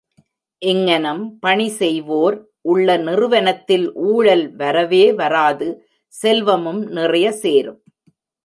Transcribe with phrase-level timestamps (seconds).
[0.61, 2.37] இங்ஙனம் பணி செய்வோர்
[2.61, 5.69] உள்ள நிறுவனத்தில் ஊழல் வரவே வராது
[6.13, 7.79] செல்வமும் நிறையசேரும்.